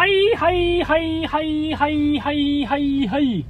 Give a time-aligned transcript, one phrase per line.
[0.00, 3.44] はいはいはいはいはいはいはいはい。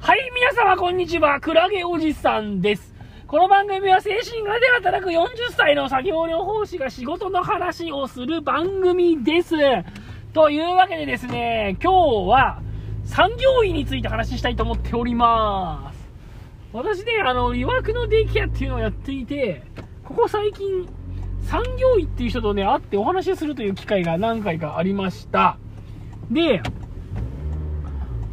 [0.00, 1.40] はい、皆様こんにちは。
[1.40, 2.96] クラゲおじさんです。
[3.28, 9.54] この番組は精神科で働く40歳の作業療法士が仕事の話をする番組です。
[10.32, 12.60] というわけでですね、今日は
[13.04, 16.10] 産業医について話したいと思っております。
[16.72, 19.62] 私ね、あの、曰くのデイケアっていうのをやっていて、
[20.02, 20.88] ここ最近、
[21.48, 25.56] 産業医っていう人とね、会ってお話しするという機会が何回かありました。
[26.30, 26.60] で、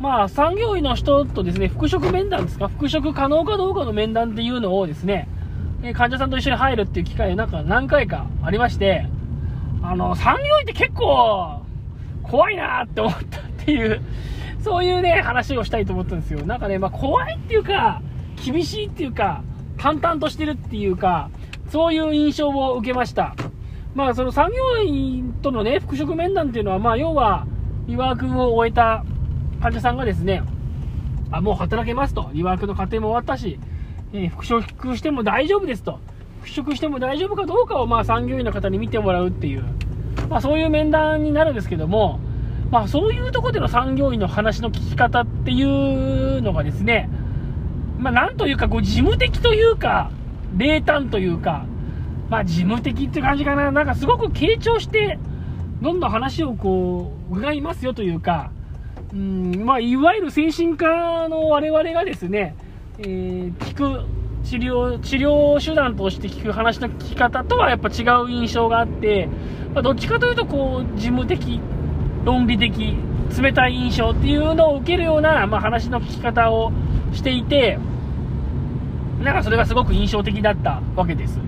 [0.02, 5.30] まあ、産業医の人とですね、復職面談ですか、復職可能かどうかの面談っていうのをですね、
[5.94, 9.08] 患者さんと一緒に入るっていう機会なんか何回かありまして、
[9.82, 11.62] あの、産業医って結構
[12.24, 14.02] 怖いなって思ったっていう、
[14.62, 16.46] そういうね、話をしたいと思ったんですよ。
[16.46, 18.02] なんかね、まあ怖いっていうか、
[18.44, 19.42] 厳しいっていうか、
[19.78, 21.30] 淡々としてるっていうか、
[21.76, 23.36] そういう印象を受けました。
[23.96, 27.46] まあその産業医とのね、復職面談っていうのは、まあ要は、
[27.86, 29.04] リワークを終えた
[29.62, 30.42] 患者さんがですね、
[31.32, 32.30] あ、もう働けますと。
[32.32, 33.60] リワークの過程も終わったし、
[34.14, 36.00] えー復職しても大丈夫ですと。
[36.38, 39.66] 復職しても大丈夫かどうかを、まあ産業医の方に見てもらうっていう、
[40.30, 42.22] まあそういう面談になるんですけども、
[42.72, 47.10] まあそういうとこでの産業医の話の聞き方っていうのがですね、
[47.98, 50.10] まあなんというかこう事務的というか、
[50.58, 51.66] 冷淡というか、
[52.30, 53.72] まあ事務的っていう感じかな。
[53.72, 55.20] なんかすごく傾聴して、
[55.82, 58.52] どんどん話をこう、伺いますよというか、
[59.14, 62.56] うん、まあいわゆる精神科の我々がですね、
[63.00, 64.06] えー聞く
[64.46, 69.28] 治療、治療手段として聞く話の聞き方とはやっぱ違う印象があって、
[69.74, 71.60] まあ、どっちかというとこう、事務的、
[72.24, 72.96] 論理的、
[73.42, 76.72] 冷たい印象っていうのを受けるような、まあ、話の聞き方を
[77.12, 77.80] していて、
[79.26, 81.40] なんかそれがすごく印象的だったわけです。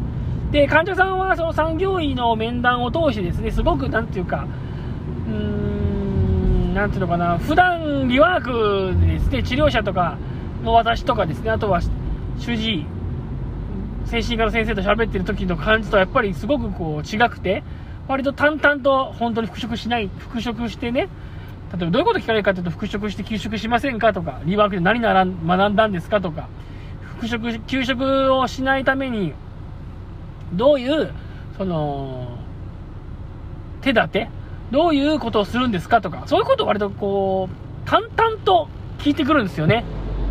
[0.52, 4.48] で、患者さんはその産業医の面談を通してですね、すごくなんていうか、
[5.28, 10.18] うーん、なんていうのかな、普段リワークでですね、治療者とか
[10.64, 11.80] の私とかですね、あとは
[12.40, 12.86] 主治医、
[14.06, 17.62] 精神科の先生と喋ってる時の感じとやっぱりすごくこう違くて、
[18.08, 21.10] 割と淡々と本当に復職しない、復職してね、
[21.72, 26.48] 例えばどういうこと聞かれるかというと、復職して休職しませんかとか、リワークで何なら学んだんですかとか、
[27.18, 29.34] 復職、休職をしないために、
[30.54, 31.12] どういう、
[31.58, 32.38] その、
[33.82, 34.30] 手立て
[34.72, 38.68] どういうことをするんですかとか、そういうことを割とこう、淡々と
[39.00, 39.84] 聞いてくるんですよね。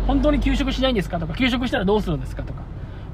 [0.05, 2.61] 本当に休職しないんですかとか、休職したらどうするんですかとか。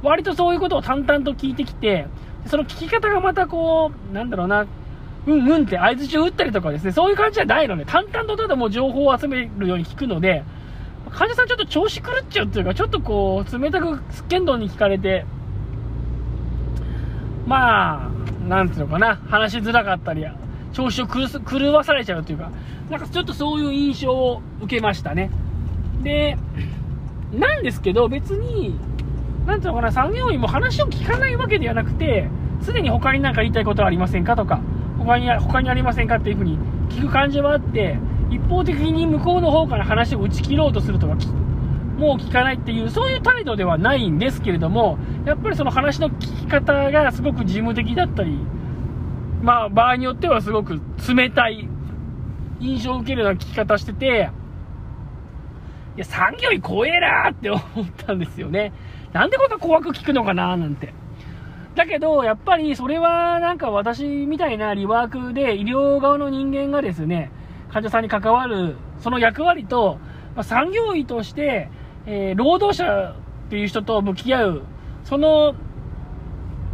[0.04, 2.08] 割とそういうことを淡々と聞いてきて、
[2.46, 4.68] その聞き方がまたこう、なんだろうな、
[5.26, 10.44] うんうんって合図を打ったりとかですね、そういう感じじゃないので、淡々とただもう情報を集めるように聞くので、
[11.14, 15.26] 患者さんちょっと調子狂っちゃうっていうか、ちょっとこう、冷たくすっけんどんに聞かれて、
[17.46, 18.10] まあ、
[18.48, 20.26] なんていうのかな、話しづらかったり、
[20.72, 22.52] 調子を狂わされちゃうというか、
[22.90, 25.30] なんかちょっとそういう印象を受けましたね。
[26.02, 26.38] で、
[27.32, 28.76] なんですけど、別に、
[29.46, 32.28] なんていうのかな、産業医も話を聞かないわけではなくて、
[32.66, 34.62] 常に他に何か言いたいことはありませんかとか、
[34.98, 36.58] 他に、他にありませんかっていうふうに
[36.90, 37.98] 聞く感じはあって、
[38.34, 41.16] 一方的に向こうの方から話を打ち切ろうとするとか、
[41.98, 48.38] もう聞かないっていう、そういう態度ではないんですけれども、やっぱりその話の聞き方がすごく事務的だったり、
[49.44, 51.70] まあ場合によってはすごく冷たい
[52.60, 54.32] 印象を受けるような聞き方してて、
[55.96, 57.62] いや、産業医怖えなって思っ
[57.96, 58.74] たんですよね。
[59.12, 60.94] なんでこんな怖く聞くのかななんて。
[61.76, 67.32] だけど、やっぱりそれはなんか私みたいなリワークで医療側の人間がですね、
[67.74, 69.98] 患者さんに関わるその役割と、
[70.36, 71.70] まあ、産業医として、
[72.06, 73.16] えー労働者
[73.48, 74.62] っていう人と向き合う、
[75.04, 75.56] その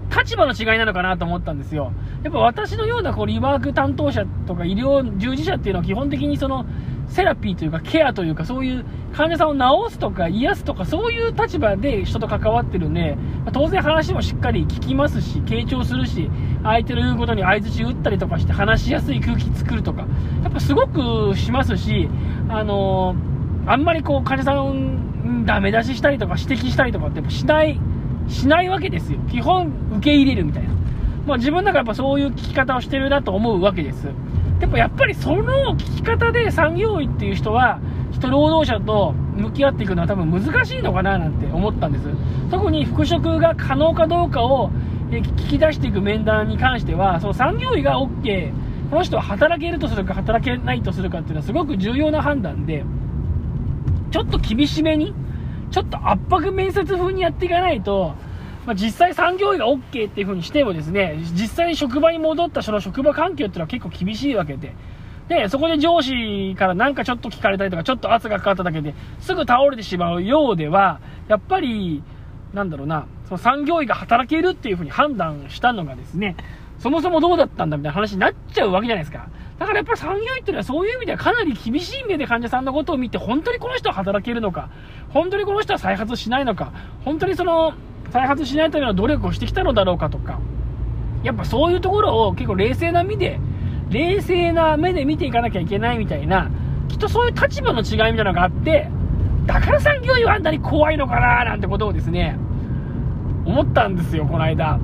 [0.10, 1.92] 立場の違いなのかなと思ったんですよ。
[2.24, 6.66] やっぱ私のようなこうリワーク担当者とか医療従事者っていうのは基本的にその
[7.08, 16.30] セラピーというかケアというかそういう患者さんを治すとか癒すとかそういう立場で人と関わってるんで、ま当然話もしっかり聞きますし、傾聴するし、
[16.64, 20.06] 相手の言うことに相槌打ったりとかして話しやすい空気作るとか、
[20.44, 22.10] やっぱすごくしますし、
[22.50, 23.16] あの
[23.66, 27.80] あんまりこう患者さんダメ出ししたりとか指摘したりとかってっしない、
[28.28, 29.20] しないわけですよ。
[29.30, 30.70] 基本受け入れるみたいな。
[31.26, 34.08] まあ自分の中やっぱそういう聞き方をしてるなと思うわけです。
[34.60, 37.80] でもやっぱりその聞き方で産業医っていう人は、
[38.12, 42.06] 人労働者と向き合っていくのは多分難しいのかななんて思ったんです。
[42.52, 44.70] 特に復職が可能かどうかを
[45.12, 48.52] え聞き出していく面談に関しては、その産業医が OK、
[48.90, 52.84] この人は働けるとするか働けないとするかっていうのはすごく重要な判断で、
[54.12, 55.14] ちょっと厳しめに、
[55.72, 58.14] ちょっと圧迫面接風にやっていかないと、
[58.66, 64.74] まあ、実際産業医が OK っていう風にしてもですね、実際に職場に戻ったその職場環境っていうのは結構厳しいわけで、
[65.28, 72.04] で、そこで上司からなんかちょっと聞かれたりとか、ちょっと圧がかかっただけですぐ倒れてしまうようでは、やっぱり、
[72.54, 76.36] なんだろうな、その産業医が働けるっていう風に判断したのがですね、
[76.80, 79.28] そもそもどうだったんだみたいな話になっちゃうわけじゃないですか。
[79.60, 84.70] だからやっぱり産業医っていうのはそういう意味ではかなり厳しい目で患者さんのことを見て、本当にこの人は働けるのか、
[85.10, 86.72] 本当にこの人は再発しないのか、
[87.04, 87.74] 本当にその、
[88.12, 90.40] 再発しないための努力をしてきたのだろうかとか、
[91.24, 93.40] やっぱそういうところを結構冷静な目で、
[93.90, 96.50] 冷静な目で見ていかなきゃいけないみたいな、
[96.88, 98.90] きっとそういう立場の違いみたいなのがあって、
[99.50, 102.38] だから産業医はあんなに怖いのかななんてことをですね、
[103.46, 104.78] 思ったんですよ、この間。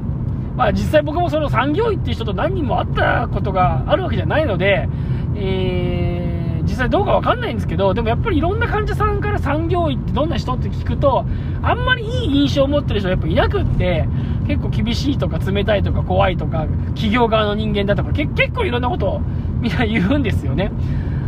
[0.55, 4.89] まあ実際僕もその産業医っていう人と何人も会ったことがあるわけじゃないので、
[5.35, 11.27] えー、実際どうかわかんないんですけど、でもやっぱりいろんな患者さんから産業医ってどんな人って聞くと、
[11.61, 14.07] あんまりいい印象を持ってる人はやっぱいなくって、
[14.47, 16.65] 結構厳しいとか冷たいとか怖いとか、
[16.95, 19.19] 企業側の人間だとか、結構いろんなことを
[19.59, 20.71] みんな言うんですよね。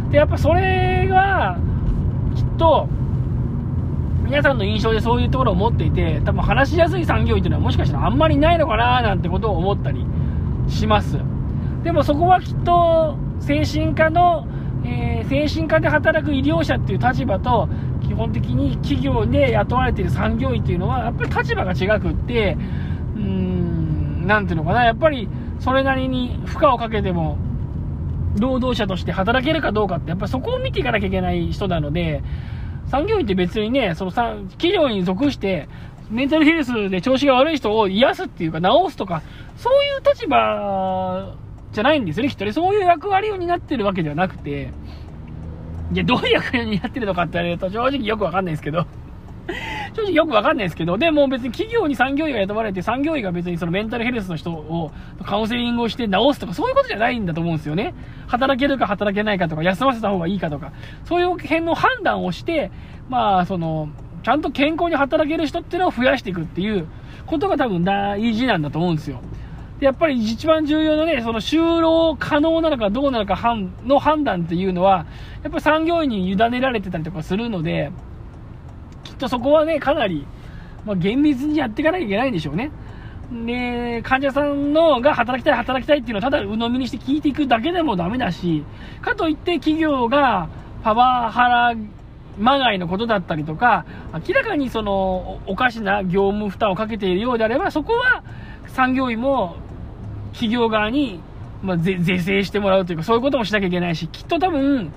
[0.10, 1.60] で、やっぱそれが、
[2.36, 2.90] きっと、
[4.28, 10.06] 皆さんの印象でそういうところを持っていて、多分話しやすい産業医というのはもしかしたらあんまりないのかななんてことを思ったり
[10.68, 11.18] します。
[11.84, 14.46] でもそこはきっと精神科の、
[14.84, 17.70] えー、精神科で働く医療者っていう立場と、
[18.06, 22.58] 基本的に企業で雇われている産業医っていうのは、やっぱり立場が違くって、
[23.16, 27.38] うーん、なんていうのかな、やっぱりそれなりに負荷をかけても、
[28.38, 32.22] 労働者として働けるかどうかって、やっぱりそこを見ていかなきゃいけない人なので、
[32.88, 35.68] 産業医って別にね、その企業に属して、
[36.10, 39.22] メンタルヘルスで調子が悪い人を癒すっていうか、治すとか、
[39.58, 41.36] そういう立場
[41.74, 42.54] じゃないんですよね、きっとね。
[42.54, 44.70] そういう役割を担ってるわけではなくて、
[45.94, 48.86] いや、どういう役割を担ってるのかって言われると、正直よくわかんないですけど。
[49.98, 54.92] 正直よくわかんないですけど、でも別に企業に産業医が雇われて、産業医が別にそのメンタルヘルスの人を
[55.26, 57.96] カウンセリングをして治すとか、そういうことじゃないんだと思うんですよね。
[58.28, 60.72] 働けるか働けないかとか、休ませた方がいいかとか、
[61.06, 62.70] そういう辺の判断をして、
[63.10, 63.90] まあ、その、
[64.22, 66.88] ちゃんと健康に働ける人っていうのを増やしていくっていう
[67.26, 69.22] ことが多分大事なんだと思うんですよ。
[69.80, 73.40] で、やっぱり一番重要なね、その就労可能なのかどうなのか
[73.84, 75.08] の判断っていうのは、
[75.44, 77.92] やっぱり産業医に委ねられてたりとかするので、
[79.18, 80.26] とそこはね、かなり、
[80.86, 82.72] まあ、厳密にやっていかなきゃいけないんでしょうね。
[83.32, 88.64] で、患者さんのが働きたい、働きたいっていうのはただ鵜呑みにして聞いていくだけでもダメだし、
[89.02, 90.48] かといって企業が
[90.84, 91.76] パワハラ
[92.40, 98.24] まがいのことだったりとか、明らかにそのおかしな業務負担をかけているようであれば、そこは
[98.68, 99.58] 産業医も
[100.32, 101.20] 企業側に、
[101.64, 104.94] まあ、是正してもらうというか、そういうこともしなきゃいけないし、きっと多分、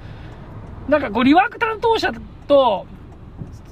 [0.88, 2.12] なんかこう、リワーク担当者
[2.46, 2.86] と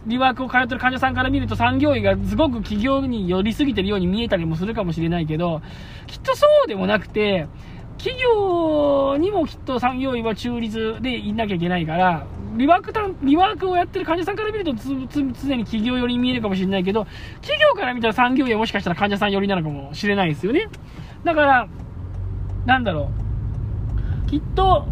[0.06, 5.60] リワークを通ってる患者さんから見ると産業医がすごく企業に寄りすぎてるように見えたりもするかもしれないけど、
[6.06, 7.46] きっとそうでもなくて、
[7.98, 12.92] 企業にもきっと産業医は中立でいなきゃいけないから、リワーク
[13.22, 17.06] リワークをやってる患者さんから見ると常に企業寄りに見えるかもしれないけど、
[17.40, 20.68] 企業から見たら産業医はもしかしたら患者さん寄りなのかもしれないですよね。
[21.24, 21.68] だから、
[22.66, 23.10] なんだろ
[24.26, 24.30] う。
[24.30, 24.86] きっと、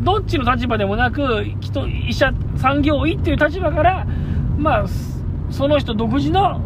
[0.00, 4.06] どっちの立場でもなく、きっと医者、産業医っていう立場から、
[4.58, 4.84] まあ、
[5.50, 6.60] その人独自の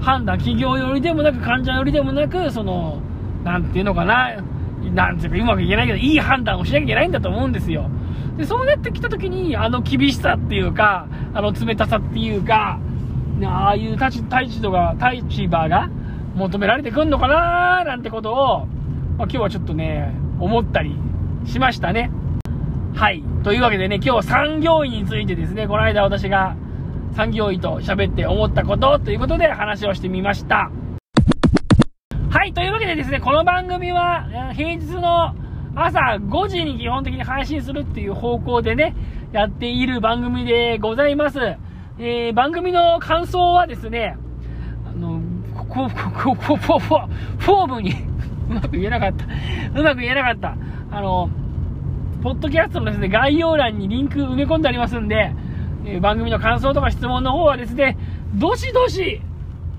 [0.00, 3.00] 判断、企業寄りでもなく、患者寄りでもなく、その、
[3.44, 4.36] なんていうのかな、
[4.92, 7.88] なんていうか、うまく言えないけど、いい判断をしなきゃいけないんだと思うんですよ。
[8.36, 12.80] で、そうなってきた時に、あの厳しさっていうか、あの冷たさっていうか、
[13.44, 14.22] ああいう立
[14.60, 15.88] 場が、立場が
[16.34, 18.66] 求められてくんのかななんてことを、
[19.16, 20.96] まあ、今日はちょっとね、思ったり
[21.44, 22.10] しましたね。
[22.94, 23.22] はい。
[23.44, 26.56] というわけでね、今日は産業医についてですね、この間私が
[27.14, 30.70] 産業医と喋って思ったことということで話をしてみました。
[32.30, 35.34] はい、というわけでですね、この番組は平日の
[35.74, 38.94] 朝5時に基本的に配信するっていう方向でね、
[39.32, 41.38] やっている番組でございます。
[41.98, 44.16] えー、番組の感想はですね、
[44.86, 45.20] あの、
[45.54, 47.92] こ、こ、こ、こ、こ、フォームに
[48.50, 49.26] うまく言えなかった。
[49.78, 50.56] うまく言えなかった。
[50.90, 51.28] あの、
[52.22, 55.34] ポッドキャストのですね、概要欄にリンク埋め込んでありますんで、
[55.84, 57.96] え番組の感想とか質問の方はですね、
[58.34, 59.20] どしどし、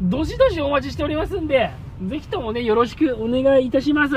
[0.01, 1.72] どしどしお待ちしておりますんで、
[2.07, 4.15] ぜひともね、よろしくお願いいたします。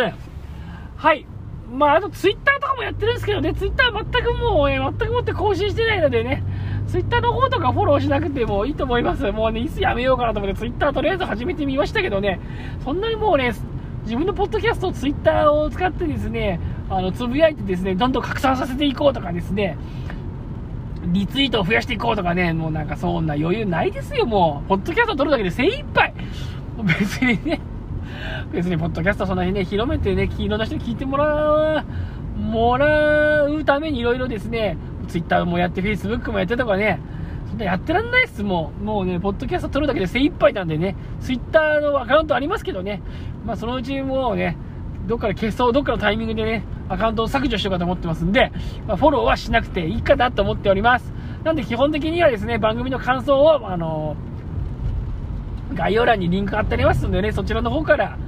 [0.96, 1.26] はい。
[1.70, 6.42] まあ、あとツイッターとかもやってるんですけどね、ツイッター全くもう、え全くもって更新してないのでね、
[6.86, 9.30] ツイッターの方とかフォローしなくてもいいと思います。
[9.32, 12.40] もうね、いつやめようかなと思ってツイッターとりあえず始めてみましたけどね、
[12.84, 13.52] そんなにもうね、
[14.04, 19.76] 自分のポッドキャストを、ツイッターを使ってですね、あの、つぶやいてですね、どんどん拡散させていこうとかですね、
[21.12, 24.68] リツイートを増やしていこうとかね、もうなんかそんな余裕ないですよ、もう。
[24.68, 26.12] ポッドキャスト撮るだけで精一杯。
[26.82, 27.60] 別にね、
[28.52, 31.84] 別にポッドキャストその辺ね、広めてね、黄色な人に聞いてもらう、
[32.40, 34.76] もらうためにいろいろですね、
[35.08, 37.00] ツイッターもやって、フェイスブックもやってとかね、
[37.48, 38.84] そんなやってらんないっす、もう。
[38.84, 43.00] もうね、ポッドキャスト撮るだけで精一杯なんでね、ツイッターのアカウントありますけどね、
[43.44, 44.56] まあそのうちもうね、
[45.06, 48.52] どっかで消そう、どっかのタイミングでね、アカウントを削除しようかと思ってますんで、
[48.86, 51.12] まあ、フォローはしなくていいかなと思っております。
[51.44, 54.16] なんで基本的にはですね、番組の感想を、あの
[55.74, 58.18] 概要欄にリンク貼ってありますのでね、そちらの方から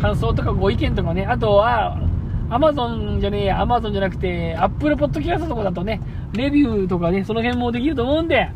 [0.00, 1.98] 感想とかご意見とかね、あとは、
[2.50, 6.00] アマゾンじゃねえや、アマゾンじゃなくて、アップルポッドキャストとかだとね、
[6.32, 8.50] レビューとかね、その辺もできると思うんで、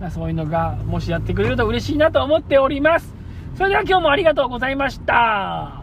[0.00, 3.14] まあ、そういうのが、もしやってくれると嬉しいなと思っております。
[3.56, 5.81] それでは今日もありがとうございました。